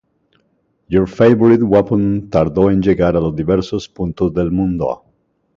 [0.87, 5.05] Your Favorite Weapon tardó en llegar a los diversos puntos del mundo.